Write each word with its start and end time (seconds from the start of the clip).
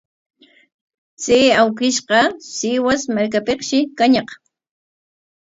Chay 1.23 1.45
awkishqa 1.61 2.19
Sihuas 2.55 3.03
markapikshi 3.15 3.77
kañaq. 3.97 4.29